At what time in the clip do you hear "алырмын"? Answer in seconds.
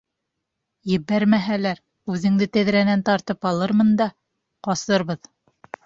3.53-3.97